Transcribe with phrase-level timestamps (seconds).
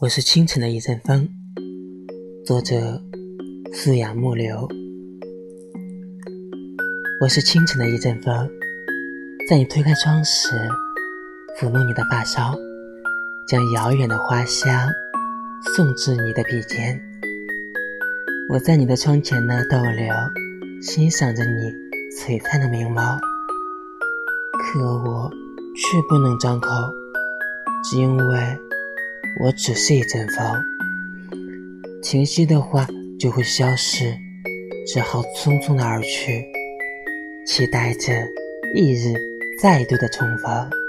[0.00, 1.28] 我是清晨的一阵风，
[2.46, 3.02] 作者
[3.74, 4.66] 素雅木流。
[7.20, 8.48] 我是清晨的一阵风，
[9.46, 10.56] 在你推开窗时，
[11.58, 12.54] 抚弄你的发梢，
[13.46, 14.88] 将遥远的花香
[15.76, 16.98] 送至你的鼻尖。
[18.48, 20.14] 我在你的窗前呢逗留，
[20.80, 21.70] 欣赏着你
[22.16, 23.18] 璀璨的眉毛，
[24.62, 25.30] 可我
[25.76, 26.70] 却不能张口，
[27.84, 28.58] 只因为。
[29.38, 30.62] 我只是一阵风，
[32.02, 32.86] 清晰的话
[33.18, 34.14] 就会消失，
[34.86, 36.44] 只好匆匆的而去，
[37.46, 38.12] 期待着
[38.74, 39.14] 一日
[39.62, 40.79] 再度的重逢。